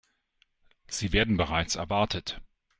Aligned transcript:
Sie 0.87 1.13
werden 1.13 1.37
bereits 1.37 1.75
erwartet. 1.75 2.41